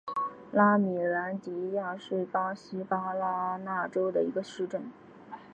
[0.51, 4.91] 拉米兰迪亚是巴西巴拉那州的一个市镇。